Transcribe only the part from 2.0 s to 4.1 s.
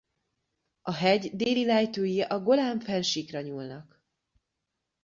a Golán-fennsíkra nyúlnak.